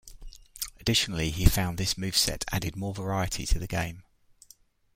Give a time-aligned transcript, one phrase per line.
[0.79, 4.03] Additionally, he found this moveset added more variety to the game.